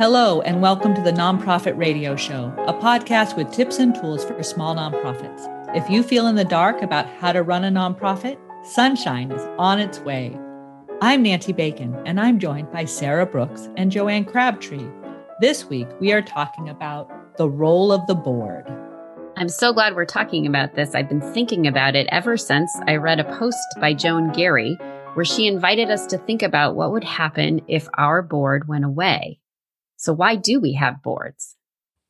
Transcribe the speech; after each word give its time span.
Hello, 0.00 0.40
and 0.40 0.62
welcome 0.62 0.94
to 0.94 1.02
the 1.02 1.12
Nonprofit 1.12 1.76
Radio 1.76 2.16
Show, 2.16 2.50
a 2.66 2.72
podcast 2.72 3.36
with 3.36 3.52
tips 3.52 3.78
and 3.78 3.94
tools 3.94 4.24
for 4.24 4.42
small 4.42 4.74
nonprofits. 4.74 5.46
If 5.76 5.90
you 5.90 6.02
feel 6.02 6.26
in 6.26 6.36
the 6.36 6.44
dark 6.46 6.80
about 6.80 7.06
how 7.06 7.32
to 7.32 7.42
run 7.42 7.64
a 7.64 7.70
nonprofit, 7.70 8.38
sunshine 8.64 9.30
is 9.30 9.46
on 9.58 9.78
its 9.78 10.00
way. 10.00 10.34
I'm 11.02 11.22
Nancy 11.22 11.52
Bacon, 11.52 11.94
and 12.06 12.18
I'm 12.18 12.38
joined 12.38 12.72
by 12.72 12.86
Sarah 12.86 13.26
Brooks 13.26 13.68
and 13.76 13.92
Joanne 13.92 14.24
Crabtree. 14.24 14.88
This 15.42 15.66
week, 15.66 15.88
we 16.00 16.14
are 16.14 16.22
talking 16.22 16.70
about 16.70 17.36
the 17.36 17.50
role 17.50 17.92
of 17.92 18.06
the 18.06 18.14
board. 18.14 18.64
I'm 19.36 19.50
so 19.50 19.70
glad 19.70 19.94
we're 19.94 20.06
talking 20.06 20.46
about 20.46 20.76
this. 20.76 20.94
I've 20.94 21.10
been 21.10 21.34
thinking 21.34 21.66
about 21.66 21.94
it 21.94 22.08
ever 22.10 22.38
since 22.38 22.74
I 22.86 22.96
read 22.96 23.20
a 23.20 23.38
post 23.38 23.58
by 23.78 23.92
Joan 23.92 24.32
Garry 24.32 24.78
where 25.12 25.26
she 25.26 25.46
invited 25.46 25.90
us 25.90 26.06
to 26.06 26.16
think 26.16 26.42
about 26.42 26.74
what 26.74 26.90
would 26.90 27.04
happen 27.04 27.60
if 27.68 27.86
our 27.98 28.22
board 28.22 28.66
went 28.66 28.86
away. 28.86 29.40
So, 30.00 30.14
why 30.14 30.34
do 30.34 30.58
we 30.60 30.72
have 30.72 31.02
boards? 31.02 31.56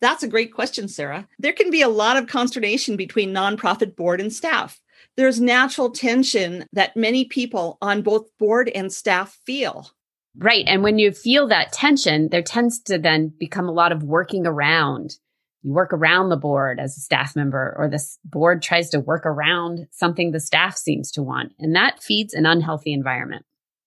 That's 0.00 0.22
a 0.22 0.28
great 0.28 0.54
question, 0.54 0.86
Sarah. 0.86 1.26
There 1.40 1.52
can 1.52 1.70
be 1.70 1.82
a 1.82 1.88
lot 1.88 2.16
of 2.16 2.28
consternation 2.28 2.96
between 2.96 3.34
nonprofit 3.34 3.96
board 3.96 4.20
and 4.20 4.32
staff. 4.32 4.80
There's 5.16 5.40
natural 5.40 5.90
tension 5.90 6.66
that 6.72 6.96
many 6.96 7.24
people 7.24 7.78
on 7.82 8.02
both 8.02 8.26
board 8.38 8.70
and 8.72 8.92
staff 8.92 9.36
feel. 9.44 9.90
Right. 10.36 10.64
And 10.68 10.84
when 10.84 10.98
you 10.98 11.10
feel 11.10 11.48
that 11.48 11.72
tension, 11.72 12.28
there 12.30 12.42
tends 12.42 12.80
to 12.82 12.96
then 12.96 13.32
become 13.40 13.68
a 13.68 13.72
lot 13.72 13.90
of 13.90 14.04
working 14.04 14.46
around. 14.46 15.16
You 15.62 15.72
work 15.72 15.92
around 15.92 16.28
the 16.28 16.36
board 16.36 16.78
as 16.78 16.96
a 16.96 17.00
staff 17.00 17.34
member, 17.34 17.74
or 17.76 17.88
the 17.88 18.00
board 18.24 18.62
tries 18.62 18.90
to 18.90 19.00
work 19.00 19.26
around 19.26 19.88
something 19.90 20.30
the 20.30 20.38
staff 20.38 20.76
seems 20.76 21.10
to 21.12 21.22
want. 21.22 21.54
And 21.58 21.74
that 21.74 22.04
feeds 22.04 22.34
an 22.34 22.46
unhealthy 22.46 22.92
environment. 22.92 23.44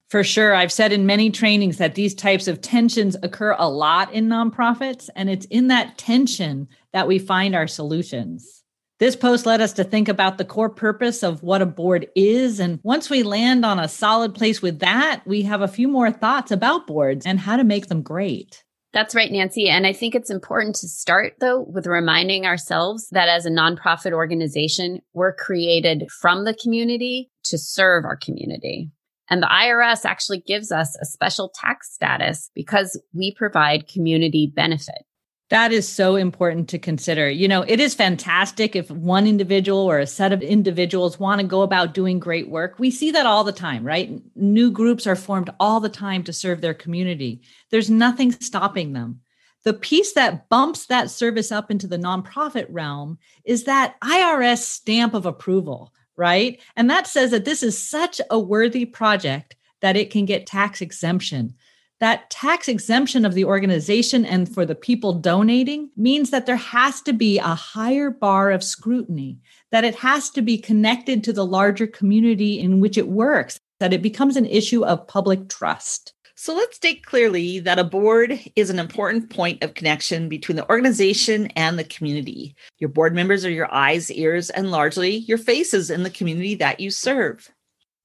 For 0.10 0.24
sure. 0.24 0.54
I've 0.54 0.72
said 0.72 0.92
in 0.92 1.06
many 1.06 1.32
trainings 1.32 1.78
that 1.78 1.96
these 1.96 2.14
types 2.14 2.48
of 2.48 2.62
tensions 2.62 3.16
occur 3.24 3.56
a 3.58 3.70
lot 3.70 4.14
in 4.14 4.28
nonprofits, 4.28 5.10
and 5.16 5.30
it's 5.30 5.46
in 5.48 5.70
that 5.70 5.98
tension 5.98 6.68
that 6.92 7.08
we 7.08 7.18
find 7.18 7.56
our 7.56 7.68
solutions. 7.68 8.64
This 9.00 9.16
post 9.16 9.46
led 9.46 9.60
us 9.60 9.74
to 9.74 9.84
think 9.84 10.08
about 10.08 10.38
the 10.38 10.46
core 10.46 10.70
purpose 10.70 11.24
of 11.24 11.44
what 11.44 11.62
a 11.62 11.66
board 11.66 12.08
is. 12.16 12.60
And 12.60 12.80
once 12.84 13.10
we 13.10 13.24
land 13.24 13.66
on 13.66 13.80
a 13.80 13.88
solid 13.88 14.36
place 14.36 14.62
with 14.62 14.80
that, 14.80 15.24
we 15.26 15.42
have 15.42 15.62
a 15.62 15.68
few 15.68 15.88
more 15.88 16.12
thoughts 16.12 16.52
about 16.52 16.88
boards 16.88 17.26
and 17.26 17.40
how 17.40 17.58
to 17.58 17.64
make 17.64 17.88
them 17.88 18.02
great. 18.02 18.64
That's 18.94 19.16
right, 19.16 19.32
Nancy. 19.32 19.68
And 19.68 19.88
I 19.88 19.92
think 19.94 20.14
it's 20.14 20.30
important 20.30 20.76
to 20.76 20.88
start, 20.88 21.34
though, 21.40 21.62
with 21.62 21.88
reminding 21.88 22.46
ourselves 22.46 23.10
that 23.10 23.28
as 23.28 23.48
a 23.48 23.52
nonprofit 23.52 24.14
organization, 24.14 25.02
we're 25.14 25.34
created 25.34 26.06
from 26.22 26.46
the 26.46 26.54
community 26.54 27.32
to 27.46 27.58
serve 27.58 28.06
our 28.06 28.16
community. 28.16 28.92
And 29.30 29.42
the 29.42 29.48
IRS 29.48 30.06
actually 30.06 30.42
gives 30.42 30.72
us 30.72 30.98
a 31.02 31.06
special 31.06 31.52
tax 31.56 31.94
status 31.94 32.52
because 32.54 33.02
we 33.14 33.34
provide 33.34 33.88
community 33.88 34.52
benefit. 34.54 35.06
That 35.50 35.72
is 35.72 35.88
so 35.88 36.16
important 36.16 36.68
to 36.70 36.80
consider. 36.80 37.30
You 37.30 37.48
know, 37.48 37.64
it 37.68 37.80
is 37.80 37.94
fantastic 37.94 38.76
if 38.76 38.90
one 38.90 39.28
individual 39.28 39.80
or 39.80 40.00
a 40.00 40.08
set 40.08 40.34
of 40.34 40.42
individuals 40.42 41.20
want 41.20 41.42
to 41.42 41.48
go 41.48 41.62
about 41.62 41.94
doing 41.94 42.18
great 42.18 42.50
work. 42.50 42.80
We 42.80 42.90
see 42.90 43.12
that 43.12 43.26
all 43.26 43.44
the 43.44 43.52
time, 43.52 43.84
right? 43.84 44.20
New 44.36 44.72
groups 44.72 45.06
are 45.06 45.16
formed 45.16 45.52
all 45.60 45.80
the 45.80 45.90
time 45.90 46.24
to 46.24 46.34
serve 46.34 46.62
their 46.62 46.74
community. 46.74 47.44
There's 47.70 47.90
nothing 47.90 48.32
stopping 48.32 48.94
them. 48.94 49.20
The 49.64 49.74
piece 49.74 50.14
that 50.14 50.50
bumps 50.50 50.88
that 50.88 51.12
service 51.12 51.52
up 51.52 51.70
into 51.70 51.88
the 51.88 51.98
nonprofit 51.98 52.66
realm 52.70 53.18
is 53.46 53.66
that 53.66 53.96
IRS 54.02 54.58
stamp 54.60 55.14
of 55.14 55.26
approval 55.26 55.94
right? 56.18 56.60
And 56.76 56.90
that 56.90 57.08
says 57.08 57.32
that 57.32 57.46
this 57.46 57.64
is 57.64 57.78
such 57.78 58.22
a 58.30 58.40
worthy 58.40 58.86
project 58.86 59.56
that 59.82 59.98
it 59.98 60.10
can 60.10 60.26
get 60.26 60.48
tax 60.48 60.82
exemption. 60.82 61.54
That 62.00 62.30
tax 62.30 62.68
exemption 62.68 63.26
of 63.26 63.34
the 63.34 63.46
organization 63.46 64.26
and 64.26 64.54
for 64.54 64.66
the 64.66 64.76
people 64.76 65.14
donating 65.14 65.90
means 65.96 66.32
that 66.32 66.46
there 66.46 66.58
has 66.58 67.02
to 67.04 67.14
be 67.14 67.40
a 67.40 67.56
higher 67.56 68.10
bar 68.10 68.52
of 68.52 68.64
scrutiny, 68.64 69.40
that 69.72 69.86
it 69.86 69.96
has 69.96 70.30
to 70.32 70.42
be 70.42 70.58
connected 70.58 71.24
to 71.24 71.34
the 71.34 71.46
larger 71.46 71.88
community 71.88 72.60
in 72.60 72.80
which 72.80 72.98
it 72.98 73.08
works, 73.08 73.60
that 73.80 73.94
it 73.94 74.02
becomes 74.02 74.36
an 74.36 74.46
issue 74.46 74.84
of 74.84 75.08
public 75.08 75.48
trust. 75.48 76.14
So 76.44 76.54
let's 76.54 76.76
state 76.76 77.06
clearly 77.06 77.60
that 77.60 77.80
a 77.80 77.86
board 77.86 78.38
is 78.58 78.70
an 78.70 78.78
important 78.78 79.30
point 79.30 79.64
of 79.64 79.76
connection 79.76 80.28
between 80.28 80.58
the 80.58 80.70
organization 80.70 81.48
and 81.56 81.80
the 81.80 81.86
community. 81.86 82.54
Your 82.80 82.90
board 82.90 83.16
members 83.16 83.46
are 83.46 83.50
your 83.50 83.74
eyes, 83.74 84.12
ears, 84.12 84.50
and 84.50 84.70
largely 84.70 85.16
your 85.20 85.38
faces 85.38 85.90
in 85.90 86.04
the 86.04 86.10
community 86.10 86.56
that 86.56 86.82
you 86.82 86.92
serve. 86.92 87.50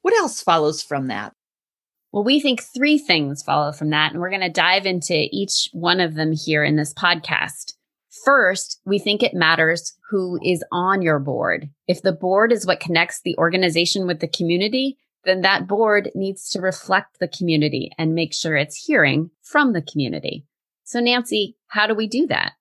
What 0.02 0.14
else 0.14 0.40
follows 0.40 0.84
from 0.84 1.08
that? 1.08 1.32
Well, 2.12 2.22
we 2.22 2.38
think 2.38 2.62
three 2.62 2.96
things 2.96 3.42
follow 3.42 3.72
from 3.72 3.90
that, 3.90 4.12
and 4.12 4.20
we're 4.20 4.30
going 4.30 4.42
to 4.42 4.48
dive 4.50 4.86
into 4.86 5.26
each 5.32 5.68
one 5.72 5.98
of 5.98 6.14
them 6.14 6.30
here 6.30 6.62
in 6.62 6.76
this 6.76 6.94
podcast. 6.94 7.72
First, 8.24 8.80
we 8.86 9.00
think 9.00 9.24
it 9.24 9.34
matters 9.34 9.98
who 10.10 10.38
is 10.44 10.62
on 10.70 11.02
your 11.02 11.18
board. 11.18 11.70
If 11.88 12.02
the 12.02 12.12
board 12.12 12.52
is 12.52 12.64
what 12.64 12.78
connects 12.78 13.20
the 13.20 13.36
organization 13.36 14.06
with 14.06 14.20
the 14.20 14.28
community, 14.28 14.96
then 15.24 15.42
that 15.42 15.66
board 15.66 16.10
needs 16.14 16.48
to 16.50 16.60
reflect 16.60 17.18
the 17.18 17.28
community 17.28 17.90
and 17.98 18.14
make 18.14 18.34
sure 18.34 18.56
it's 18.56 18.84
hearing 18.84 19.30
from 19.42 19.72
the 19.72 19.82
community. 19.82 20.46
So, 20.84 21.00
Nancy, 21.00 21.56
how 21.66 21.86
do 21.86 21.94
we 21.94 22.06
do 22.06 22.26
that? 22.28 22.52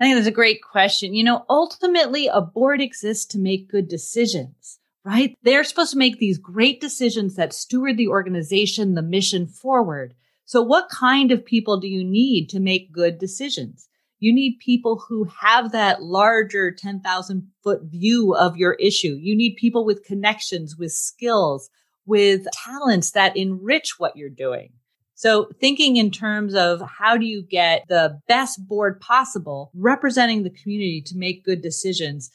I 0.00 0.04
think 0.04 0.16
that's 0.16 0.26
a 0.26 0.32
great 0.32 0.60
question. 0.62 1.14
You 1.14 1.24
know, 1.24 1.44
ultimately, 1.48 2.26
a 2.26 2.40
board 2.40 2.80
exists 2.80 3.26
to 3.26 3.38
make 3.38 3.70
good 3.70 3.88
decisions, 3.88 4.78
right? 5.04 5.36
They're 5.42 5.64
supposed 5.64 5.92
to 5.92 5.98
make 5.98 6.18
these 6.18 6.38
great 6.38 6.80
decisions 6.80 7.36
that 7.36 7.52
steward 7.52 7.96
the 7.96 8.08
organization, 8.08 8.94
the 8.94 9.02
mission 9.02 9.46
forward. 9.46 10.14
So, 10.44 10.62
what 10.62 10.88
kind 10.88 11.32
of 11.32 11.44
people 11.44 11.80
do 11.80 11.88
you 11.88 12.04
need 12.04 12.48
to 12.50 12.60
make 12.60 12.92
good 12.92 13.18
decisions? 13.18 13.88
You 14.18 14.32
need 14.32 14.58
people 14.58 15.04
who 15.08 15.28
have 15.40 15.72
that 15.72 16.02
larger 16.02 16.70
10,000 16.72 17.48
foot 17.62 17.82
view 17.84 18.34
of 18.34 18.56
your 18.56 18.74
issue. 18.74 19.18
You 19.20 19.36
need 19.36 19.56
people 19.56 19.84
with 19.84 20.04
connections, 20.04 20.76
with 20.76 20.92
skills, 20.92 21.70
with 22.06 22.46
talents 22.52 23.12
that 23.12 23.36
enrich 23.36 23.94
what 23.98 24.16
you're 24.16 24.28
doing. 24.28 24.70
So 25.14 25.48
thinking 25.60 25.96
in 25.96 26.10
terms 26.10 26.54
of 26.54 26.82
how 26.98 27.16
do 27.16 27.24
you 27.24 27.42
get 27.42 27.84
the 27.88 28.20
best 28.26 28.66
board 28.66 29.00
possible 29.00 29.70
representing 29.74 30.42
the 30.42 30.50
community 30.50 31.02
to 31.06 31.16
make 31.16 31.44
good 31.44 31.62
decisions, 31.62 32.30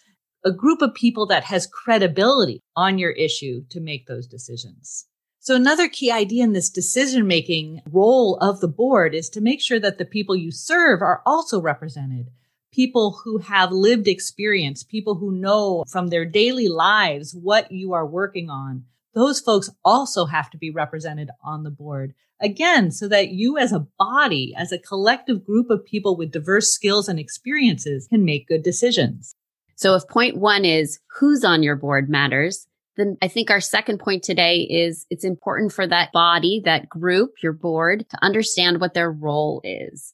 a 0.45 0.51
group 0.51 0.81
of 0.81 0.93
people 0.93 1.25
that 1.27 1.43
has 1.43 1.67
credibility 1.67 2.61
on 2.75 2.97
your 2.97 3.11
issue 3.11 3.63
to 3.69 3.81
make 3.81 4.07
those 4.07 4.27
decisions. 4.27 5.05
So 5.41 5.55
another 5.55 5.89
key 5.89 6.11
idea 6.11 6.43
in 6.43 6.53
this 6.53 6.69
decision 6.69 7.27
making 7.27 7.81
role 7.91 8.37
of 8.37 8.59
the 8.59 8.67
board 8.67 9.13
is 9.13 9.29
to 9.29 9.41
make 9.41 9.61
sure 9.61 9.79
that 9.79 9.97
the 9.97 10.05
people 10.05 10.35
you 10.35 10.51
serve 10.51 11.01
are 11.01 11.21
also 11.25 11.61
represented. 11.61 12.29
People 12.71 13.19
who 13.23 13.39
have 13.39 13.71
lived 13.71 14.07
experience, 14.07 14.83
people 14.83 15.15
who 15.15 15.31
know 15.31 15.83
from 15.87 16.07
their 16.07 16.25
daily 16.25 16.67
lives 16.67 17.33
what 17.33 17.71
you 17.71 17.93
are 17.93 18.05
working 18.05 18.49
on, 18.49 18.85
those 19.13 19.39
folks 19.39 19.69
also 19.83 20.25
have 20.25 20.49
to 20.51 20.57
be 20.57 20.71
represented 20.71 21.29
on 21.43 21.63
the 21.63 21.71
board. 21.71 22.13
Again, 22.41 22.91
so 22.91 23.07
that 23.09 23.29
you 23.29 23.57
as 23.57 23.73
a 23.73 23.87
body, 23.97 24.53
as 24.57 24.71
a 24.71 24.79
collective 24.79 25.43
group 25.45 25.69
of 25.69 25.85
people 25.85 26.15
with 26.15 26.31
diverse 26.31 26.69
skills 26.69 27.09
and 27.09 27.19
experiences 27.19 28.07
can 28.07 28.23
make 28.23 28.47
good 28.47 28.63
decisions. 28.63 29.35
So 29.75 29.95
if 29.95 30.07
point 30.07 30.37
one 30.37 30.65
is 30.65 30.99
who's 31.19 31.43
on 31.43 31.63
your 31.63 31.75
board 31.75 32.09
matters, 32.09 32.67
then 32.97 33.17
I 33.21 33.27
think 33.29 33.49
our 33.49 33.61
second 33.61 33.99
point 33.99 34.23
today 34.23 34.67
is 34.69 35.05
it's 35.09 35.23
important 35.23 35.71
for 35.71 35.87
that 35.87 36.11
body, 36.11 36.61
that 36.65 36.89
group, 36.89 37.35
your 37.41 37.53
board 37.53 38.05
to 38.09 38.23
understand 38.23 38.79
what 38.79 38.93
their 38.93 39.11
role 39.11 39.61
is. 39.63 40.13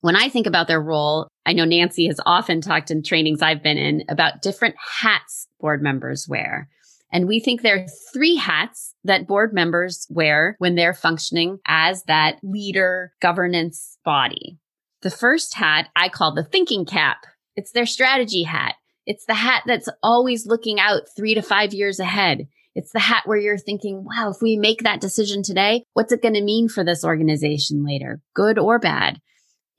When 0.00 0.16
I 0.16 0.28
think 0.28 0.46
about 0.46 0.68
their 0.68 0.80
role, 0.80 1.28
I 1.46 1.52
know 1.52 1.64
Nancy 1.64 2.06
has 2.08 2.20
often 2.26 2.60
talked 2.60 2.90
in 2.90 3.02
trainings 3.02 3.42
I've 3.42 3.62
been 3.62 3.78
in 3.78 4.04
about 4.08 4.42
different 4.42 4.74
hats 4.78 5.48
board 5.60 5.82
members 5.82 6.26
wear. 6.28 6.68
And 7.14 7.28
we 7.28 7.38
think 7.38 7.62
there 7.62 7.76
are 7.76 7.86
three 8.12 8.34
hats 8.34 8.92
that 9.04 9.28
board 9.28 9.54
members 9.54 10.04
wear 10.10 10.56
when 10.58 10.74
they're 10.74 10.92
functioning 10.92 11.60
as 11.64 12.02
that 12.08 12.40
leader 12.42 13.12
governance 13.22 13.96
body. 14.04 14.58
The 15.02 15.12
first 15.12 15.54
hat 15.54 15.90
I 15.94 16.08
call 16.08 16.34
the 16.34 16.42
thinking 16.42 16.84
cap. 16.84 17.18
It's 17.54 17.70
their 17.70 17.86
strategy 17.86 18.42
hat. 18.42 18.74
It's 19.06 19.26
the 19.26 19.34
hat 19.34 19.62
that's 19.64 19.88
always 20.02 20.44
looking 20.44 20.80
out 20.80 21.02
three 21.16 21.34
to 21.34 21.42
five 21.42 21.72
years 21.72 22.00
ahead. 22.00 22.48
It's 22.74 22.90
the 22.90 22.98
hat 22.98 23.22
where 23.26 23.38
you're 23.38 23.58
thinking, 23.58 24.04
wow, 24.04 24.30
if 24.30 24.42
we 24.42 24.56
make 24.56 24.82
that 24.82 25.00
decision 25.00 25.44
today, 25.44 25.84
what's 25.92 26.10
it 26.10 26.20
going 26.20 26.34
to 26.34 26.42
mean 26.42 26.68
for 26.68 26.82
this 26.82 27.04
organization 27.04 27.84
later, 27.84 28.22
good 28.34 28.58
or 28.58 28.80
bad? 28.80 29.20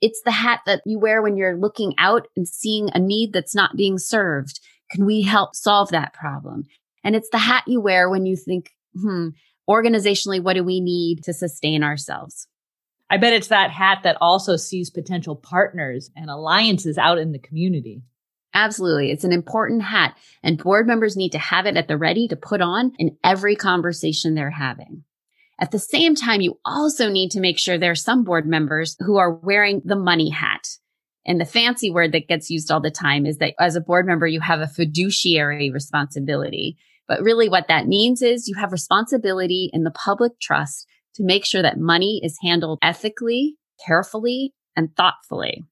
It's 0.00 0.22
the 0.24 0.30
hat 0.30 0.60
that 0.64 0.80
you 0.86 0.98
wear 0.98 1.20
when 1.20 1.36
you're 1.36 1.58
looking 1.58 1.92
out 1.98 2.28
and 2.34 2.48
seeing 2.48 2.88
a 2.94 2.98
need 2.98 3.34
that's 3.34 3.54
not 3.54 3.76
being 3.76 3.98
served. 3.98 4.58
Can 4.90 5.04
we 5.04 5.20
help 5.20 5.54
solve 5.54 5.90
that 5.90 6.14
problem? 6.14 6.64
And 7.06 7.14
it's 7.14 7.30
the 7.30 7.38
hat 7.38 7.62
you 7.68 7.80
wear 7.80 8.10
when 8.10 8.26
you 8.26 8.34
think, 8.34 8.72
hmm, 9.00 9.28
organizationally, 9.70 10.42
what 10.42 10.54
do 10.54 10.64
we 10.64 10.80
need 10.80 11.22
to 11.22 11.32
sustain 11.32 11.84
ourselves? 11.84 12.48
I 13.08 13.16
bet 13.16 13.32
it's 13.32 13.46
that 13.46 13.70
hat 13.70 14.00
that 14.02 14.18
also 14.20 14.56
sees 14.56 14.90
potential 14.90 15.36
partners 15.36 16.10
and 16.16 16.28
alliances 16.28 16.98
out 16.98 17.18
in 17.18 17.30
the 17.30 17.38
community. 17.38 18.02
Absolutely. 18.54 19.12
It's 19.12 19.22
an 19.22 19.30
important 19.30 19.82
hat, 19.82 20.16
and 20.42 20.60
board 20.60 20.88
members 20.88 21.16
need 21.16 21.30
to 21.30 21.38
have 21.38 21.66
it 21.66 21.76
at 21.76 21.86
the 21.86 21.96
ready 21.96 22.26
to 22.26 22.34
put 22.34 22.60
on 22.60 22.90
in 22.98 23.16
every 23.22 23.54
conversation 23.54 24.34
they're 24.34 24.50
having. 24.50 25.04
At 25.60 25.70
the 25.70 25.78
same 25.78 26.16
time, 26.16 26.40
you 26.40 26.58
also 26.64 27.08
need 27.08 27.30
to 27.30 27.40
make 27.40 27.60
sure 27.60 27.78
there 27.78 27.92
are 27.92 27.94
some 27.94 28.24
board 28.24 28.48
members 28.48 28.96
who 28.98 29.16
are 29.16 29.32
wearing 29.32 29.80
the 29.84 29.94
money 29.94 30.30
hat. 30.30 30.66
And 31.24 31.40
the 31.40 31.44
fancy 31.44 31.88
word 31.88 32.12
that 32.12 32.28
gets 32.28 32.50
used 32.50 32.72
all 32.72 32.80
the 32.80 32.90
time 32.90 33.26
is 33.26 33.38
that 33.38 33.54
as 33.60 33.76
a 33.76 33.80
board 33.80 34.06
member, 34.06 34.26
you 34.26 34.40
have 34.40 34.60
a 34.60 34.66
fiduciary 34.66 35.70
responsibility. 35.70 36.78
But 37.08 37.22
really 37.22 37.48
what 37.48 37.68
that 37.68 37.86
means 37.86 38.22
is 38.22 38.48
you 38.48 38.56
have 38.56 38.72
responsibility 38.72 39.70
in 39.72 39.84
the 39.84 39.90
public 39.90 40.32
trust 40.40 40.86
to 41.14 41.24
make 41.24 41.44
sure 41.44 41.62
that 41.62 41.78
money 41.78 42.20
is 42.22 42.38
handled 42.42 42.78
ethically, 42.82 43.56
carefully, 43.84 44.54
and 44.74 44.94
thoughtfully. 44.96 45.64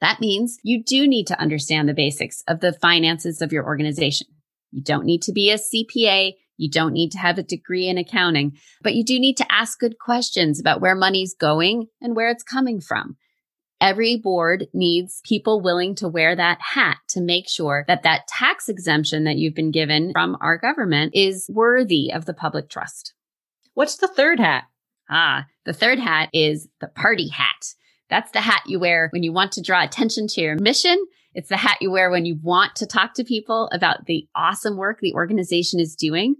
That 0.00 0.20
means 0.20 0.58
you 0.62 0.82
do 0.82 1.06
need 1.06 1.26
to 1.26 1.40
understand 1.40 1.88
the 1.88 1.94
basics 1.94 2.42
of 2.48 2.60
the 2.60 2.72
finances 2.72 3.42
of 3.42 3.52
your 3.52 3.66
organization. 3.66 4.28
You 4.70 4.82
don't 4.82 5.04
need 5.04 5.22
to 5.22 5.32
be 5.32 5.50
a 5.50 5.58
CPA. 5.58 6.32
You 6.56 6.70
don't 6.70 6.92
need 6.92 7.12
to 7.12 7.18
have 7.18 7.38
a 7.38 7.42
degree 7.42 7.88
in 7.88 7.98
accounting, 7.98 8.52
but 8.82 8.94
you 8.94 9.04
do 9.04 9.18
need 9.18 9.36
to 9.38 9.52
ask 9.52 9.78
good 9.78 9.98
questions 9.98 10.60
about 10.60 10.80
where 10.80 10.94
money's 10.94 11.34
going 11.34 11.86
and 12.00 12.14
where 12.14 12.28
it's 12.28 12.42
coming 12.42 12.80
from. 12.80 13.16
Every 13.80 14.18
board 14.18 14.66
needs 14.74 15.22
people 15.24 15.62
willing 15.62 15.94
to 15.96 16.08
wear 16.08 16.36
that 16.36 16.58
hat 16.60 16.98
to 17.10 17.20
make 17.20 17.48
sure 17.48 17.84
that 17.88 18.02
that 18.02 18.26
tax 18.28 18.68
exemption 18.68 19.24
that 19.24 19.36
you've 19.36 19.54
been 19.54 19.70
given 19.70 20.12
from 20.12 20.36
our 20.42 20.58
government 20.58 21.12
is 21.14 21.50
worthy 21.50 22.12
of 22.12 22.26
the 22.26 22.34
public 22.34 22.68
trust. 22.68 23.14
What's 23.72 23.96
the 23.96 24.08
third 24.08 24.38
hat? 24.38 24.64
Ah, 25.08 25.46
the 25.64 25.72
third 25.72 25.98
hat 25.98 26.28
is 26.34 26.68
the 26.80 26.88
party 26.88 27.28
hat. 27.28 27.74
That's 28.10 28.30
the 28.32 28.42
hat 28.42 28.62
you 28.66 28.78
wear 28.78 29.08
when 29.12 29.22
you 29.22 29.32
want 29.32 29.52
to 29.52 29.62
draw 29.62 29.82
attention 29.82 30.26
to 30.28 30.40
your 30.42 30.56
mission. 30.56 31.02
It's 31.32 31.48
the 31.48 31.56
hat 31.56 31.78
you 31.80 31.90
wear 31.90 32.10
when 32.10 32.26
you 32.26 32.38
want 32.42 32.76
to 32.76 32.86
talk 32.86 33.14
to 33.14 33.24
people 33.24 33.70
about 33.72 34.04
the 34.04 34.28
awesome 34.34 34.76
work 34.76 34.98
the 35.00 35.14
organization 35.14 35.80
is 35.80 35.96
doing. 35.96 36.34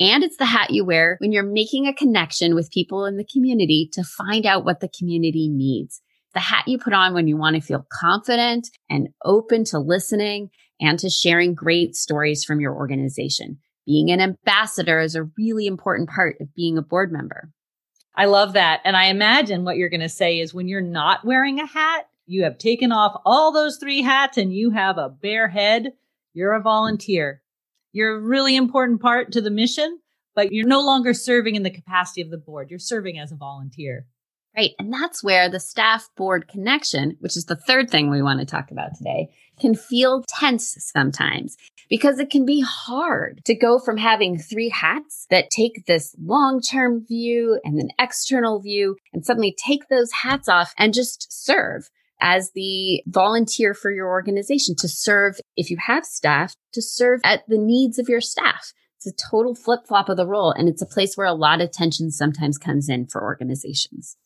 And 0.00 0.24
it's 0.24 0.38
the 0.38 0.46
hat 0.46 0.70
you 0.70 0.84
wear 0.84 1.18
when 1.20 1.30
you're 1.30 1.44
making 1.44 1.86
a 1.86 1.94
connection 1.94 2.54
with 2.54 2.72
people 2.72 3.04
in 3.04 3.16
the 3.16 3.24
community 3.24 3.88
to 3.92 4.02
find 4.02 4.44
out 4.44 4.64
what 4.64 4.80
the 4.80 4.88
community 4.88 5.48
needs 5.48 6.00
the 6.34 6.40
hat 6.40 6.64
you 6.66 6.78
put 6.78 6.92
on 6.92 7.14
when 7.14 7.26
you 7.26 7.36
want 7.36 7.56
to 7.56 7.62
feel 7.62 7.86
confident 7.92 8.68
and 8.88 9.08
open 9.24 9.64
to 9.64 9.78
listening 9.78 10.50
and 10.80 10.98
to 10.98 11.10
sharing 11.10 11.54
great 11.54 11.94
stories 11.94 12.44
from 12.44 12.60
your 12.60 12.74
organization. 12.74 13.58
Being 13.86 14.10
an 14.10 14.20
ambassador 14.20 15.00
is 15.00 15.14
a 15.14 15.28
really 15.36 15.66
important 15.66 16.08
part 16.08 16.36
of 16.40 16.54
being 16.54 16.78
a 16.78 16.82
board 16.82 17.12
member. 17.12 17.50
I 18.14 18.26
love 18.26 18.52
that. 18.54 18.80
And 18.84 18.96
I 18.96 19.06
imagine 19.06 19.64
what 19.64 19.76
you're 19.76 19.88
going 19.88 20.00
to 20.00 20.08
say 20.08 20.40
is 20.40 20.54
when 20.54 20.68
you're 20.68 20.80
not 20.80 21.24
wearing 21.24 21.58
a 21.58 21.66
hat, 21.66 22.06
you 22.26 22.44
have 22.44 22.58
taken 22.58 22.92
off 22.92 23.20
all 23.24 23.52
those 23.52 23.78
three 23.78 24.02
hats 24.02 24.36
and 24.38 24.52
you 24.52 24.70
have 24.70 24.98
a 24.98 25.08
bare 25.08 25.48
head. 25.48 25.92
You're 26.32 26.52
a 26.52 26.62
volunteer. 26.62 27.42
You're 27.92 28.16
a 28.16 28.20
really 28.20 28.54
important 28.56 29.00
part 29.00 29.32
to 29.32 29.40
the 29.40 29.50
mission, 29.50 29.98
but 30.34 30.52
you're 30.52 30.66
no 30.66 30.80
longer 30.80 31.12
serving 31.12 31.56
in 31.56 31.64
the 31.64 31.70
capacity 31.70 32.20
of 32.20 32.30
the 32.30 32.38
board. 32.38 32.70
You're 32.70 32.78
serving 32.78 33.18
as 33.18 33.32
a 33.32 33.36
volunteer. 33.36 34.06
Right. 34.56 34.72
And 34.78 34.92
that's 34.92 35.22
where 35.22 35.48
the 35.48 35.60
staff 35.60 36.08
board 36.16 36.48
connection, 36.48 37.16
which 37.20 37.36
is 37.36 37.44
the 37.44 37.56
third 37.56 37.88
thing 37.88 38.10
we 38.10 38.20
want 38.20 38.40
to 38.40 38.46
talk 38.46 38.72
about 38.72 38.96
today, 38.96 39.28
can 39.60 39.76
feel 39.76 40.24
tense 40.28 40.76
sometimes 40.78 41.56
because 41.88 42.18
it 42.18 42.30
can 42.30 42.44
be 42.44 42.60
hard 42.60 43.40
to 43.44 43.54
go 43.54 43.78
from 43.78 43.96
having 43.96 44.38
three 44.38 44.68
hats 44.68 45.26
that 45.30 45.50
take 45.50 45.86
this 45.86 46.16
long 46.20 46.60
term 46.60 47.04
view 47.06 47.60
and 47.64 47.78
an 47.78 47.90
external 47.98 48.60
view 48.60 48.96
and 49.12 49.24
suddenly 49.24 49.54
take 49.64 49.88
those 49.88 50.10
hats 50.22 50.48
off 50.48 50.74
and 50.76 50.94
just 50.94 51.28
serve 51.30 51.88
as 52.20 52.50
the 52.52 53.02
volunteer 53.06 53.72
for 53.72 53.90
your 53.90 54.08
organization 54.08 54.74
to 54.76 54.88
serve, 54.88 55.36
if 55.56 55.70
you 55.70 55.76
have 55.86 56.04
staff, 56.04 56.54
to 56.72 56.82
serve 56.82 57.20
at 57.24 57.42
the 57.48 57.58
needs 57.58 57.98
of 57.98 58.08
your 58.08 58.20
staff. 58.20 58.72
It's 58.96 59.06
a 59.06 59.30
total 59.30 59.54
flip 59.54 59.80
flop 59.86 60.08
of 60.08 60.16
the 60.16 60.26
role. 60.26 60.52
And 60.52 60.68
it's 60.68 60.82
a 60.82 60.86
place 60.86 61.16
where 61.16 61.26
a 61.26 61.32
lot 61.32 61.62
of 61.62 61.72
tension 61.72 62.10
sometimes 62.10 62.58
comes 62.58 62.88
in 62.88 63.06
for 63.06 63.22
organizations. 63.22 64.16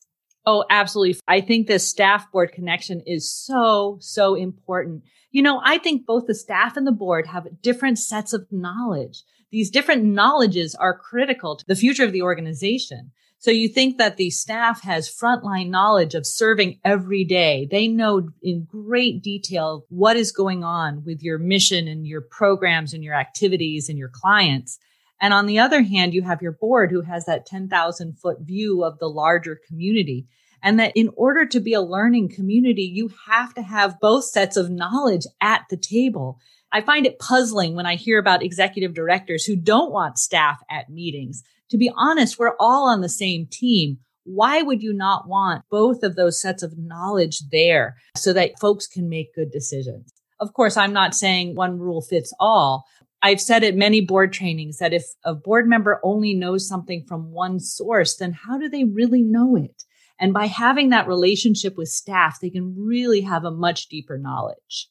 Oh, 0.46 0.64
absolutely. 0.68 1.20
I 1.26 1.40
think 1.40 1.66
the 1.66 1.78
staff 1.78 2.30
board 2.30 2.52
connection 2.52 3.02
is 3.06 3.32
so, 3.32 3.98
so 4.00 4.34
important. 4.34 5.04
You 5.30 5.42
know, 5.42 5.60
I 5.64 5.78
think 5.78 6.06
both 6.06 6.26
the 6.26 6.34
staff 6.34 6.76
and 6.76 6.86
the 6.86 6.92
board 6.92 7.26
have 7.26 7.62
different 7.62 7.98
sets 7.98 8.32
of 8.32 8.46
knowledge. 8.50 9.22
These 9.50 9.70
different 9.70 10.04
knowledges 10.04 10.74
are 10.74 10.98
critical 10.98 11.56
to 11.56 11.64
the 11.66 11.76
future 11.76 12.04
of 12.04 12.12
the 12.12 12.22
organization. 12.22 13.12
So 13.38 13.50
you 13.50 13.68
think 13.68 13.98
that 13.98 14.16
the 14.16 14.30
staff 14.30 14.82
has 14.84 15.14
frontline 15.14 15.68
knowledge 15.68 16.14
of 16.14 16.26
serving 16.26 16.80
every 16.84 17.24
day. 17.24 17.68
They 17.70 17.88
know 17.88 18.30
in 18.42 18.64
great 18.64 19.22
detail 19.22 19.84
what 19.90 20.16
is 20.16 20.32
going 20.32 20.64
on 20.64 21.04
with 21.04 21.22
your 21.22 21.38
mission 21.38 21.86
and 21.86 22.06
your 22.06 22.22
programs 22.22 22.94
and 22.94 23.04
your 23.04 23.14
activities 23.14 23.88
and 23.88 23.98
your 23.98 24.08
clients. 24.08 24.78
And 25.20 25.32
on 25.32 25.46
the 25.46 25.58
other 25.58 25.82
hand, 25.82 26.12
you 26.12 26.22
have 26.22 26.42
your 26.42 26.52
board 26.52 26.90
who 26.90 27.02
has 27.02 27.24
that 27.26 27.46
10,000 27.46 28.18
foot 28.18 28.38
view 28.40 28.84
of 28.84 28.98
the 28.98 29.08
larger 29.08 29.58
community. 29.66 30.26
And 30.62 30.78
that 30.80 30.92
in 30.94 31.10
order 31.16 31.44
to 31.46 31.60
be 31.60 31.74
a 31.74 31.82
learning 31.82 32.30
community, 32.30 32.82
you 32.82 33.10
have 33.26 33.54
to 33.54 33.62
have 33.62 34.00
both 34.00 34.24
sets 34.24 34.56
of 34.56 34.70
knowledge 34.70 35.26
at 35.40 35.64
the 35.70 35.76
table. 35.76 36.38
I 36.72 36.80
find 36.80 37.06
it 37.06 37.18
puzzling 37.18 37.76
when 37.76 37.86
I 37.86 37.96
hear 37.96 38.18
about 38.18 38.42
executive 38.42 38.94
directors 38.94 39.44
who 39.44 39.56
don't 39.56 39.92
want 39.92 40.18
staff 40.18 40.60
at 40.70 40.88
meetings. 40.90 41.42
To 41.70 41.78
be 41.78 41.90
honest, 41.96 42.38
we're 42.38 42.56
all 42.58 42.88
on 42.88 43.00
the 43.00 43.08
same 43.08 43.46
team. 43.46 43.98
Why 44.24 44.62
would 44.62 44.82
you 44.82 44.92
not 44.92 45.28
want 45.28 45.64
both 45.70 46.02
of 46.02 46.16
those 46.16 46.40
sets 46.40 46.62
of 46.62 46.78
knowledge 46.78 47.40
there 47.52 47.96
so 48.16 48.32
that 48.32 48.58
folks 48.58 48.86
can 48.86 49.08
make 49.08 49.34
good 49.34 49.50
decisions? 49.52 50.12
Of 50.40 50.52
course, 50.52 50.76
I'm 50.76 50.92
not 50.92 51.14
saying 51.14 51.54
one 51.54 51.78
rule 51.78 52.02
fits 52.02 52.32
all, 52.40 52.86
I've 53.24 53.40
said 53.40 53.64
at 53.64 53.74
many 53.74 54.02
board 54.02 54.34
trainings 54.34 54.76
that 54.78 54.92
if 54.92 55.06
a 55.24 55.34
board 55.34 55.66
member 55.66 55.98
only 56.04 56.34
knows 56.34 56.68
something 56.68 57.06
from 57.08 57.32
one 57.32 57.58
source, 57.58 58.16
then 58.16 58.34
how 58.34 58.58
do 58.58 58.68
they 58.68 58.84
really 58.84 59.22
know 59.22 59.56
it? 59.56 59.82
And 60.20 60.34
by 60.34 60.44
having 60.44 60.90
that 60.90 61.08
relationship 61.08 61.78
with 61.78 61.88
staff, 61.88 62.38
they 62.40 62.50
can 62.50 62.76
really 62.76 63.22
have 63.22 63.44
a 63.44 63.50
much 63.50 63.88
deeper 63.88 64.18
knowledge. 64.18 64.90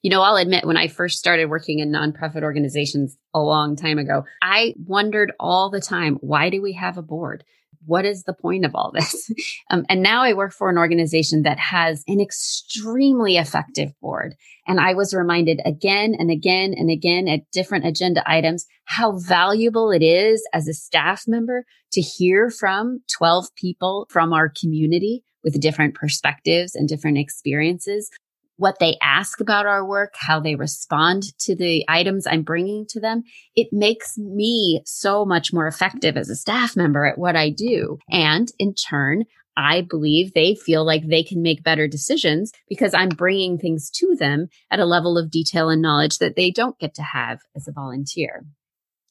You 0.00 0.10
know, 0.10 0.22
I'll 0.22 0.36
admit 0.36 0.64
when 0.64 0.76
I 0.76 0.86
first 0.86 1.18
started 1.18 1.50
working 1.50 1.80
in 1.80 1.90
nonprofit 1.90 2.44
organizations 2.44 3.18
a 3.34 3.40
long 3.40 3.74
time 3.74 3.98
ago, 3.98 4.26
I 4.40 4.74
wondered 4.86 5.32
all 5.40 5.68
the 5.68 5.80
time, 5.80 6.18
why 6.20 6.50
do 6.50 6.62
we 6.62 6.74
have 6.74 6.98
a 6.98 7.02
board? 7.02 7.42
What 7.86 8.04
is 8.04 8.24
the 8.24 8.32
point 8.32 8.64
of 8.64 8.74
all 8.74 8.92
this? 8.92 9.30
Um, 9.70 9.86
and 9.88 10.02
now 10.02 10.22
I 10.22 10.34
work 10.34 10.52
for 10.52 10.68
an 10.68 10.76
organization 10.76 11.42
that 11.42 11.58
has 11.58 12.04
an 12.06 12.20
extremely 12.20 13.38
effective 13.38 13.92
board. 14.02 14.34
And 14.66 14.78
I 14.78 14.92
was 14.92 15.14
reminded 15.14 15.60
again 15.64 16.14
and 16.18 16.30
again 16.30 16.74
and 16.76 16.90
again 16.90 17.26
at 17.26 17.50
different 17.52 17.86
agenda 17.86 18.22
items 18.26 18.66
how 18.84 19.12
valuable 19.12 19.90
it 19.90 20.02
is 20.02 20.46
as 20.52 20.68
a 20.68 20.74
staff 20.74 21.24
member 21.26 21.64
to 21.92 22.02
hear 22.02 22.50
from 22.50 23.00
12 23.16 23.46
people 23.56 24.06
from 24.10 24.34
our 24.34 24.50
community 24.60 25.24
with 25.42 25.60
different 25.60 25.94
perspectives 25.94 26.74
and 26.74 26.88
different 26.88 27.16
experiences 27.16 28.10
what 28.56 28.78
they 28.78 28.96
ask 29.02 29.40
about 29.40 29.66
our 29.66 29.84
work, 29.84 30.14
how 30.14 30.40
they 30.40 30.54
respond 30.54 31.24
to 31.40 31.54
the 31.56 31.84
items 31.88 32.26
I'm 32.26 32.42
bringing 32.42 32.86
to 32.90 33.00
them, 33.00 33.22
it 33.56 33.68
makes 33.72 34.16
me 34.18 34.82
so 34.84 35.24
much 35.24 35.52
more 35.52 35.66
effective 35.66 36.16
as 36.16 36.30
a 36.30 36.36
staff 36.36 36.76
member 36.76 37.06
at 37.06 37.18
what 37.18 37.36
I 37.36 37.50
do. 37.50 37.98
And 38.10 38.50
in 38.58 38.74
turn, 38.74 39.24
I 39.56 39.82
believe 39.82 40.32
they 40.32 40.54
feel 40.54 40.84
like 40.84 41.06
they 41.06 41.22
can 41.22 41.42
make 41.42 41.62
better 41.62 41.86
decisions 41.86 42.52
because 42.68 42.94
I'm 42.94 43.10
bringing 43.10 43.58
things 43.58 43.90
to 43.96 44.16
them 44.18 44.48
at 44.70 44.80
a 44.80 44.86
level 44.86 45.18
of 45.18 45.30
detail 45.30 45.68
and 45.68 45.82
knowledge 45.82 46.18
that 46.18 46.36
they 46.36 46.50
don't 46.50 46.78
get 46.78 46.94
to 46.94 47.02
have 47.02 47.40
as 47.54 47.68
a 47.68 47.72
volunteer. 47.72 48.44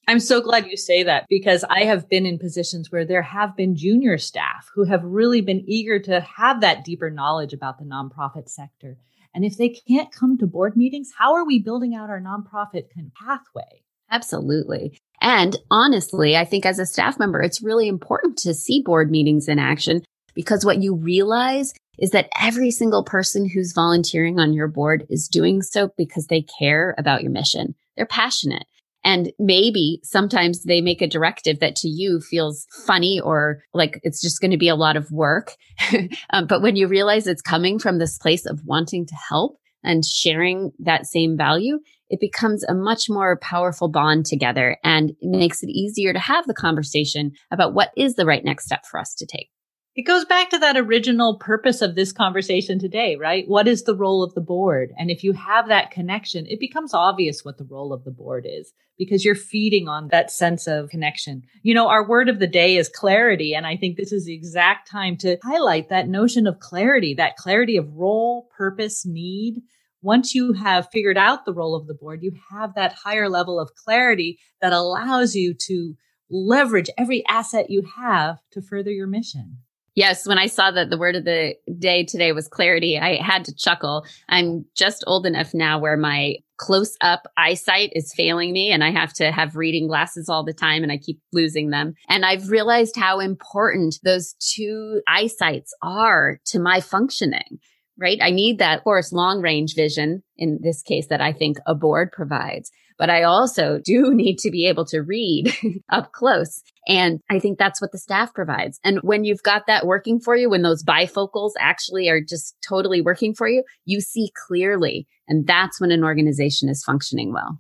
I'm 0.07 0.19
so 0.19 0.41
glad 0.41 0.67
you 0.67 0.77
say 0.77 1.03
that 1.03 1.27
because 1.29 1.63
I 1.69 1.83
have 1.83 2.09
been 2.09 2.25
in 2.25 2.39
positions 2.39 2.91
where 2.91 3.05
there 3.05 3.21
have 3.21 3.55
been 3.55 3.75
junior 3.75 4.17
staff 4.17 4.67
who 4.73 4.85
have 4.85 5.03
really 5.03 5.41
been 5.41 5.63
eager 5.67 5.99
to 5.99 6.21
have 6.21 6.61
that 6.61 6.83
deeper 6.83 7.11
knowledge 7.11 7.53
about 7.53 7.77
the 7.77 7.85
nonprofit 7.85 8.49
sector. 8.49 8.97
And 9.33 9.45
if 9.45 9.57
they 9.57 9.69
can't 9.69 10.11
come 10.11 10.37
to 10.37 10.47
board 10.47 10.75
meetings, 10.75 11.11
how 11.17 11.33
are 11.33 11.45
we 11.45 11.59
building 11.59 11.95
out 11.95 12.09
our 12.09 12.21
nonprofit 12.21 12.85
pathway? 13.15 13.83
Absolutely. 14.09 14.97
And 15.21 15.55
honestly, 15.69 16.35
I 16.35 16.43
think 16.45 16.65
as 16.65 16.79
a 16.79 16.85
staff 16.85 17.17
member, 17.17 17.41
it's 17.41 17.61
really 17.61 17.87
important 17.87 18.37
to 18.39 18.53
see 18.53 18.81
board 18.81 19.09
meetings 19.09 19.47
in 19.47 19.59
action 19.59 20.03
because 20.33 20.65
what 20.65 20.81
you 20.81 20.95
realize 20.95 21.73
is 21.97 22.11
that 22.11 22.29
every 22.39 22.71
single 22.71 23.03
person 23.03 23.47
who's 23.47 23.73
volunteering 23.73 24.39
on 24.39 24.53
your 24.53 24.67
board 24.67 25.05
is 25.09 25.27
doing 25.27 25.61
so 25.61 25.91
because 25.97 26.27
they 26.27 26.41
care 26.41 26.95
about 26.97 27.21
your 27.21 27.31
mission. 27.31 27.75
They're 27.95 28.05
passionate. 28.05 28.65
And 29.03 29.31
maybe 29.39 29.99
sometimes 30.03 30.63
they 30.63 30.81
make 30.81 31.01
a 31.01 31.07
directive 31.07 31.59
that 31.59 31.75
to 31.77 31.87
you 31.87 32.19
feels 32.19 32.67
funny 32.85 33.19
or 33.19 33.63
like 33.73 33.99
it's 34.03 34.21
just 34.21 34.41
going 34.41 34.51
to 34.51 34.57
be 34.57 34.67
a 34.67 34.75
lot 34.75 34.95
of 34.95 35.11
work. 35.11 35.55
um, 36.31 36.47
but 36.47 36.61
when 36.61 36.75
you 36.75 36.87
realize 36.87 37.27
it's 37.27 37.41
coming 37.41 37.79
from 37.79 37.97
this 37.97 38.17
place 38.17 38.45
of 38.45 38.61
wanting 38.65 39.05
to 39.07 39.15
help 39.15 39.57
and 39.83 40.05
sharing 40.05 40.71
that 40.79 41.07
same 41.07 41.35
value, 41.35 41.79
it 42.09 42.19
becomes 42.19 42.63
a 42.65 42.75
much 42.75 43.09
more 43.09 43.39
powerful 43.39 43.87
bond 43.87 44.25
together 44.25 44.77
and 44.83 45.11
it 45.11 45.17
makes 45.21 45.63
it 45.63 45.69
easier 45.69 46.13
to 46.13 46.19
have 46.19 46.45
the 46.45 46.53
conversation 46.53 47.31
about 47.49 47.73
what 47.73 47.91
is 47.95 48.15
the 48.15 48.25
right 48.25 48.43
next 48.43 48.65
step 48.65 48.85
for 48.85 48.99
us 48.99 49.15
to 49.15 49.25
take. 49.25 49.49
It 49.93 50.03
goes 50.03 50.23
back 50.23 50.49
to 50.51 50.57
that 50.59 50.77
original 50.77 51.37
purpose 51.37 51.81
of 51.81 51.95
this 51.95 52.13
conversation 52.13 52.79
today, 52.79 53.17
right? 53.17 53.45
What 53.45 53.67
is 53.67 53.83
the 53.83 53.95
role 53.95 54.23
of 54.23 54.33
the 54.35 54.41
board? 54.41 54.93
And 54.97 55.11
if 55.11 55.21
you 55.21 55.33
have 55.33 55.67
that 55.67 55.91
connection, 55.91 56.47
it 56.47 56.61
becomes 56.61 56.93
obvious 56.93 57.43
what 57.43 57.57
the 57.57 57.65
role 57.65 57.91
of 57.91 58.05
the 58.05 58.11
board 58.11 58.47
is 58.47 58.71
because 58.97 59.25
you're 59.25 59.35
feeding 59.35 59.89
on 59.89 60.07
that 60.07 60.31
sense 60.31 60.65
of 60.65 60.89
connection. 60.89 61.43
You 61.61 61.73
know, 61.73 61.89
our 61.89 62.07
word 62.07 62.29
of 62.29 62.39
the 62.39 62.47
day 62.47 62.77
is 62.77 62.87
clarity. 62.87 63.53
And 63.53 63.67
I 63.67 63.75
think 63.75 63.97
this 63.97 64.13
is 64.13 64.23
the 64.23 64.33
exact 64.33 64.89
time 64.89 65.17
to 65.17 65.37
highlight 65.43 65.89
that 65.89 66.07
notion 66.07 66.47
of 66.47 66.61
clarity, 66.61 67.13
that 67.15 67.35
clarity 67.35 67.75
of 67.75 67.93
role, 67.93 68.47
purpose, 68.55 69.05
need. 69.05 69.61
Once 70.01 70.33
you 70.33 70.53
have 70.53 70.87
figured 70.93 71.17
out 71.17 71.43
the 71.43 71.53
role 71.53 71.75
of 71.75 71.87
the 71.87 71.93
board, 71.93 72.23
you 72.23 72.31
have 72.49 72.75
that 72.75 72.93
higher 72.93 73.27
level 73.27 73.59
of 73.59 73.75
clarity 73.75 74.39
that 74.61 74.71
allows 74.71 75.35
you 75.35 75.53
to 75.53 75.95
leverage 76.29 76.89
every 76.97 77.25
asset 77.27 77.69
you 77.69 77.83
have 77.97 78.39
to 78.51 78.61
further 78.61 78.89
your 78.89 79.05
mission. 79.05 79.57
Yes, 79.93 80.25
when 80.25 80.37
I 80.37 80.45
saw 80.45 80.71
that 80.71 80.89
the 80.89 80.97
word 80.97 81.15
of 81.15 81.25
the 81.25 81.55
day 81.77 82.05
today 82.05 82.31
was 82.31 82.47
clarity, 82.47 82.97
I 82.97 83.21
had 83.21 83.43
to 83.45 83.55
chuckle. 83.55 84.05
I'm 84.29 84.65
just 84.75 85.03
old 85.05 85.25
enough 85.25 85.53
now 85.53 85.79
where 85.79 85.97
my 85.97 86.35
close 86.57 86.95
up 87.01 87.27
eyesight 87.37 87.91
is 87.93 88.13
failing 88.13 88.53
me 88.53 88.71
and 88.71 88.83
I 88.83 88.91
have 88.91 89.11
to 89.13 89.31
have 89.31 89.55
reading 89.55 89.87
glasses 89.87 90.29
all 90.29 90.45
the 90.45 90.53
time 90.53 90.83
and 90.83 90.91
I 90.91 90.97
keep 90.97 91.19
losing 91.33 91.71
them. 91.71 91.95
And 92.07 92.23
I've 92.23 92.49
realized 92.49 92.95
how 92.95 93.19
important 93.19 93.99
those 94.03 94.35
two 94.39 95.01
eyesights 95.07 95.73
are 95.81 96.39
to 96.45 96.59
my 96.59 96.79
functioning, 96.79 97.59
right? 97.99 98.19
I 98.21 98.29
need 98.29 98.59
that, 98.59 98.77
of 98.77 98.83
course, 98.85 99.11
long 99.11 99.41
range 99.41 99.75
vision 99.75 100.23
in 100.37 100.59
this 100.61 100.81
case 100.83 101.07
that 101.07 101.19
I 101.19 101.33
think 101.33 101.57
a 101.65 101.75
board 101.75 102.11
provides 102.13 102.71
but 103.01 103.09
I 103.09 103.23
also 103.23 103.79
do 103.83 104.13
need 104.13 104.37
to 104.37 104.51
be 104.51 104.67
able 104.67 104.85
to 104.85 104.99
read 104.99 105.51
up 105.89 106.11
close. 106.11 106.61
And 106.87 107.19
I 107.31 107.39
think 107.39 107.57
that's 107.57 107.81
what 107.81 107.91
the 107.91 107.97
staff 107.97 108.31
provides. 108.31 108.79
And 108.83 108.99
when 108.99 109.23
you've 109.23 109.41
got 109.41 109.63
that 109.65 109.87
working 109.87 110.19
for 110.19 110.35
you, 110.35 110.51
when 110.51 110.61
those 110.61 110.83
bifocals 110.83 111.53
actually 111.59 112.09
are 112.09 112.21
just 112.21 112.55
totally 112.67 113.01
working 113.01 113.33
for 113.33 113.49
you, 113.49 113.63
you 113.85 114.01
see 114.01 114.31
clearly. 114.47 115.07
And 115.27 115.47
that's 115.47 115.81
when 115.81 115.89
an 115.89 116.03
organization 116.03 116.69
is 116.69 116.83
functioning 116.83 117.33
well. 117.33 117.59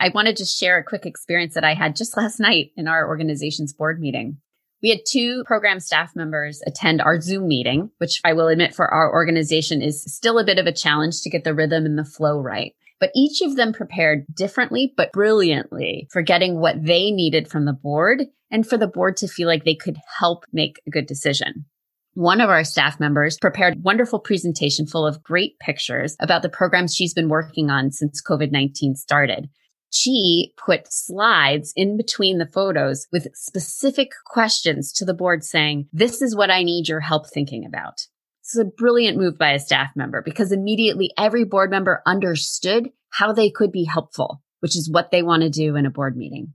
I 0.00 0.08
want 0.14 0.28
to 0.28 0.34
just 0.34 0.58
share 0.58 0.78
a 0.78 0.84
quick 0.84 1.04
experience 1.04 1.52
that 1.54 1.64
I 1.64 1.74
had 1.74 1.94
just 1.94 2.16
last 2.16 2.40
night 2.40 2.70
in 2.74 2.88
our 2.88 3.06
organization's 3.06 3.74
board 3.74 4.00
meeting. 4.00 4.38
We 4.82 4.88
had 4.88 5.00
two 5.06 5.44
program 5.44 5.78
staff 5.78 6.12
members 6.16 6.62
attend 6.66 7.02
our 7.02 7.20
Zoom 7.20 7.48
meeting, 7.48 7.90
which 7.98 8.18
I 8.24 8.32
will 8.32 8.48
admit 8.48 8.74
for 8.74 8.86
our 8.86 9.12
organization 9.12 9.82
is 9.82 10.02
still 10.04 10.38
a 10.38 10.44
bit 10.44 10.58
of 10.58 10.66
a 10.66 10.72
challenge 10.72 11.20
to 11.20 11.30
get 11.30 11.44
the 11.44 11.54
rhythm 11.54 11.84
and 11.84 11.98
the 11.98 12.04
flow 12.04 12.40
right 12.40 12.74
but 13.00 13.10
each 13.14 13.40
of 13.42 13.56
them 13.56 13.72
prepared 13.72 14.24
differently, 14.34 14.92
but 14.96 15.12
brilliantly 15.12 16.08
for 16.10 16.22
getting 16.22 16.60
what 16.60 16.84
they 16.84 17.10
needed 17.10 17.48
from 17.48 17.64
the 17.64 17.72
board 17.72 18.24
and 18.50 18.66
for 18.66 18.76
the 18.76 18.86
board 18.86 19.16
to 19.18 19.28
feel 19.28 19.48
like 19.48 19.64
they 19.64 19.74
could 19.74 19.96
help 20.18 20.44
make 20.52 20.80
a 20.86 20.90
good 20.90 21.06
decision. 21.06 21.64
One 22.14 22.40
of 22.40 22.48
our 22.48 22.62
staff 22.62 23.00
members 23.00 23.38
prepared 23.40 23.74
a 23.74 23.80
wonderful 23.80 24.20
presentation 24.20 24.86
full 24.86 25.04
of 25.04 25.22
great 25.22 25.58
pictures 25.58 26.16
about 26.20 26.42
the 26.42 26.48
programs 26.48 26.94
she's 26.94 27.12
been 27.12 27.28
working 27.28 27.70
on 27.70 27.90
since 27.90 28.22
COVID-19 28.22 28.96
started. 28.96 29.48
She 29.90 30.52
put 30.56 30.92
slides 30.92 31.72
in 31.74 31.96
between 31.96 32.38
the 32.38 32.46
photos 32.46 33.06
with 33.12 33.28
specific 33.34 34.12
questions 34.26 34.92
to 34.92 35.04
the 35.04 35.14
board 35.14 35.42
saying, 35.42 35.88
this 35.92 36.22
is 36.22 36.36
what 36.36 36.50
I 36.50 36.62
need 36.62 36.88
your 36.88 37.00
help 37.00 37.28
thinking 37.28 37.64
about. 37.64 38.06
This 38.44 38.56
is 38.56 38.60
a 38.60 38.76
brilliant 38.76 39.16
move 39.16 39.38
by 39.38 39.52
a 39.52 39.58
staff 39.58 39.92
member 39.96 40.20
because 40.20 40.52
immediately 40.52 41.10
every 41.16 41.44
board 41.44 41.70
member 41.70 42.02
understood 42.04 42.90
how 43.08 43.32
they 43.32 43.48
could 43.48 43.72
be 43.72 43.84
helpful, 43.84 44.42
which 44.60 44.76
is 44.76 44.90
what 44.90 45.10
they 45.10 45.22
want 45.22 45.42
to 45.44 45.48
do 45.48 45.76
in 45.76 45.86
a 45.86 45.90
board 45.90 46.14
meeting. 46.14 46.52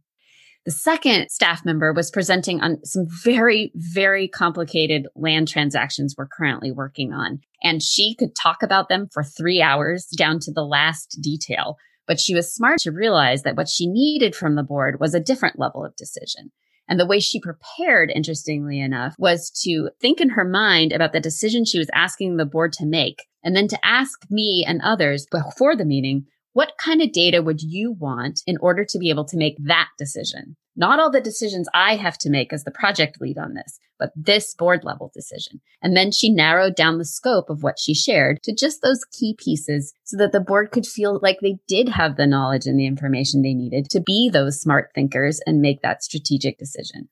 The 0.65 0.71
second 0.71 1.31
staff 1.31 1.65
member 1.65 1.91
was 1.91 2.11
presenting 2.11 2.61
on 2.61 2.85
some 2.85 3.07
very, 3.23 3.71
very 3.73 4.27
complicated 4.27 5.07
land 5.15 5.47
transactions 5.47 6.13
we're 6.15 6.27
currently 6.27 6.71
working 6.71 7.11
on. 7.11 7.39
And 7.63 7.81
she 7.81 8.13
could 8.13 8.35
talk 8.35 8.61
about 8.61 8.87
them 8.87 9.07
for 9.11 9.23
three 9.23 9.59
hours 9.59 10.05
down 10.05 10.39
to 10.41 10.53
the 10.53 10.65
last 10.65 11.17
detail. 11.23 11.77
But 12.05 12.19
she 12.19 12.35
was 12.35 12.53
smart 12.53 12.77
to 12.81 12.91
realize 12.91 13.41
that 13.43 13.55
what 13.55 13.67
she 13.67 13.87
needed 13.87 14.35
from 14.35 14.55
the 14.55 14.63
board 14.63 14.99
was 14.99 15.15
a 15.15 15.19
different 15.19 15.57
level 15.57 15.83
of 15.83 15.95
decision. 15.95 16.51
And 16.89 16.99
the 16.99 17.05
way 17.05 17.19
she 17.19 17.39
prepared, 17.39 18.11
interestingly 18.13 18.79
enough, 18.79 19.15
was 19.19 19.51
to 19.63 19.91
think 20.01 20.19
in 20.19 20.29
her 20.29 20.43
mind 20.43 20.91
about 20.91 21.13
the 21.13 21.19
decision 21.19 21.63
she 21.63 21.77
was 21.77 21.89
asking 21.93 22.35
the 22.35 22.45
board 22.45 22.73
to 22.73 22.85
make, 22.85 23.27
and 23.43 23.55
then 23.55 23.67
to 23.67 23.85
ask 23.85 24.19
me 24.29 24.65
and 24.67 24.81
others 24.81 25.27
before 25.31 25.75
the 25.75 25.85
meeting, 25.85 26.25
what 26.53 26.73
kind 26.83 27.01
of 27.01 27.11
data 27.11 27.43
would 27.43 27.61
you 27.61 27.91
want 27.91 28.41
in 28.47 28.57
order 28.57 28.83
to 28.83 28.97
be 28.97 29.11
able 29.11 29.25
to 29.25 29.37
make 29.37 29.55
that 29.59 29.87
decision? 29.99 30.57
Not 30.75 30.99
all 30.99 31.11
the 31.11 31.21
decisions 31.21 31.69
I 31.73 31.95
have 31.95 32.17
to 32.19 32.29
make 32.29 32.51
as 32.51 32.63
the 32.63 32.71
project 32.71 33.21
lead 33.21 33.37
on 33.37 33.53
this, 33.53 33.79
but 33.99 34.11
this 34.15 34.55
board 34.55 34.83
level 34.83 35.11
decision. 35.13 35.61
And 35.81 35.95
then 35.95 36.11
she 36.11 36.29
narrowed 36.29 36.75
down 36.75 36.97
the 36.97 37.05
scope 37.05 37.49
of 37.49 37.61
what 37.61 37.77
she 37.77 37.93
shared 37.93 38.41
to 38.43 38.53
just 38.53 38.81
those 38.81 39.03
key 39.11 39.35
pieces 39.37 39.93
so 40.03 40.17
that 40.17 40.31
the 40.31 40.39
board 40.39 40.71
could 40.71 40.87
feel 40.87 41.19
like 41.21 41.39
they 41.41 41.59
did 41.67 41.89
have 41.89 42.15
the 42.15 42.25
knowledge 42.25 42.65
and 42.65 42.79
the 42.79 42.87
information 42.87 43.41
they 43.41 43.53
needed 43.53 43.89
to 43.89 43.99
be 43.99 44.29
those 44.29 44.59
smart 44.59 44.89
thinkers 44.95 45.39
and 45.45 45.61
make 45.61 45.81
that 45.81 46.03
strategic 46.03 46.57
decision. 46.57 47.09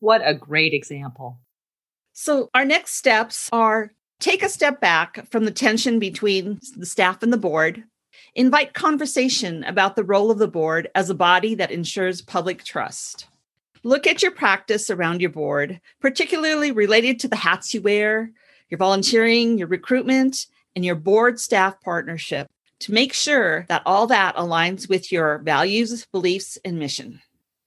What 0.00 0.20
a 0.24 0.34
great 0.34 0.74
example. 0.74 1.40
So, 2.12 2.50
our 2.54 2.64
next 2.64 2.94
steps 2.94 3.48
are 3.52 3.92
take 4.20 4.42
a 4.42 4.48
step 4.48 4.80
back 4.80 5.28
from 5.30 5.44
the 5.44 5.50
tension 5.50 5.98
between 5.98 6.60
the 6.76 6.86
staff 6.86 7.22
and 7.22 7.32
the 7.32 7.36
board 7.36 7.84
Invite 8.34 8.74
conversation 8.74 9.64
about 9.64 9.96
the 9.96 10.04
role 10.04 10.30
of 10.30 10.38
the 10.38 10.48
board 10.48 10.88
as 10.94 11.10
a 11.10 11.14
body 11.14 11.54
that 11.54 11.70
ensures 11.70 12.22
public 12.22 12.62
trust. 12.62 13.26
Look 13.84 14.06
at 14.06 14.22
your 14.22 14.32
practice 14.32 14.90
around 14.90 15.20
your 15.20 15.30
board, 15.30 15.80
particularly 16.00 16.72
related 16.72 17.20
to 17.20 17.28
the 17.28 17.36
hats 17.36 17.72
you 17.72 17.82
wear, 17.82 18.30
your 18.70 18.78
volunteering, 18.78 19.58
your 19.58 19.68
recruitment, 19.68 20.46
and 20.74 20.84
your 20.84 20.94
board 20.94 21.40
staff 21.40 21.80
partnership 21.80 22.48
to 22.80 22.92
make 22.92 23.12
sure 23.12 23.64
that 23.68 23.82
all 23.84 24.06
that 24.06 24.36
aligns 24.36 24.88
with 24.88 25.10
your 25.10 25.38
values, 25.38 26.06
beliefs, 26.12 26.58
and 26.64 26.78
mission. 26.78 27.20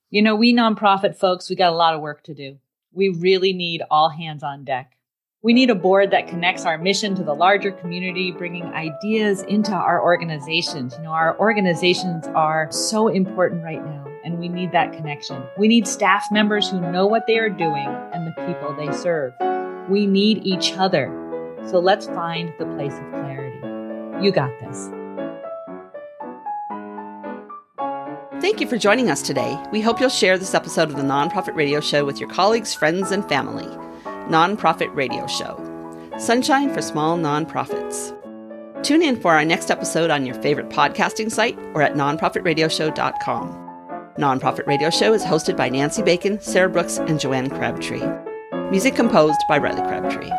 You 0.10 0.22
know, 0.22 0.36
we 0.36 0.54
nonprofit 0.54 1.18
folks, 1.18 1.50
we 1.50 1.56
got 1.56 1.74
a 1.74 1.76
lot 1.76 1.94
of 1.94 2.02
work 2.02 2.24
to 2.24 2.34
do. 2.34 2.58
We 2.94 3.10
really 3.10 3.54
need 3.54 3.82
all 3.90 4.10
hands 4.10 4.44
on 4.44 4.64
deck. 4.64 4.98
We 5.44 5.54
need 5.54 5.70
a 5.70 5.76
board 5.76 6.12
that 6.12 6.28
connects 6.28 6.66
our 6.66 6.78
mission 6.78 7.16
to 7.16 7.24
the 7.24 7.34
larger 7.34 7.72
community, 7.72 8.32
bringing 8.32 8.66
ideas 8.66 9.42
into 9.44 9.72
our 9.72 10.02
organizations. 10.04 10.94
You 10.98 11.04
know, 11.04 11.12
our 11.12 11.38
organizations 11.40 12.28
are 12.28 12.72
so 12.72 13.08
important 13.08 13.64
right 13.64 13.84
now, 13.84 14.06
and 14.24 14.40
we 14.40 14.50
need 14.50 14.72
that 14.72 14.94
connection. 14.94 15.44
We 15.58 15.68
need 15.68 15.88
staff 15.88 16.26
members 16.32 16.70
who 16.70 16.80
know 16.80 17.06
what 17.06 17.28
they 17.28 17.38
are 17.38 17.50
doing 17.50 17.88
and 18.14 18.28
the 18.28 18.46
people 18.46 18.74
they 18.76 18.92
serve. 18.92 19.34
We 19.90 20.06
need 20.06 20.46
each 20.46 20.74
other. 20.78 21.08
So 21.68 21.80
let's 21.80 22.08
find 22.08 22.54
the 22.60 22.66
place 22.66 22.94
of 22.94 23.10
clarity. 23.12 24.26
You 24.26 24.32
got 24.32 24.52
this. 24.62 24.90
Thank 28.42 28.60
you 28.60 28.68
for 28.68 28.78
joining 28.78 29.10
us 29.10 29.22
today. 29.22 29.62
We 29.72 29.82
hope 29.82 30.00
you'll 30.00 30.10
share 30.10 30.38
this 30.38 30.56
episode 30.56 30.90
of 30.90 30.96
the 30.96 31.04
Nonprofit 31.04 31.56
Radio 31.56 31.80
Show 31.80 32.06
with 32.06 32.20
your 32.20 32.30
colleagues, 32.30 32.74
friends, 32.74 33.12
and 33.12 33.28
family 33.30 33.68
nonprofit 34.32 34.94
radio 34.96 35.28
show 35.28 35.58
Sunshine 36.18 36.74
for 36.74 36.82
Small 36.82 37.18
Nonprofits. 37.18 38.18
Tune 38.84 39.02
in 39.02 39.20
for 39.20 39.34
our 39.34 39.46
next 39.46 39.70
episode 39.70 40.10
on 40.10 40.26
your 40.26 40.36
favorite 40.42 40.70
podcasting 40.70 41.32
site 41.32 41.58
or 41.74 41.82
at 41.82 41.94
nonprofitradioshow.com. 41.94 43.61
Nonprofit 44.18 44.68
Radio 44.68 44.90
Show 44.90 45.14
is 45.14 45.24
hosted 45.24 45.56
by 45.56 45.70
Nancy 45.70 46.02
Bacon, 46.02 46.40
Sarah 46.42 46.70
Brooks, 46.70 46.98
and 46.98 47.20
Joanne 47.20 47.50
Crabtree. 47.50 48.04
Music 48.70 48.96
composed 48.96 49.40
by 49.48 49.58
Riley 49.58 49.82
Crabtree. 49.82 50.30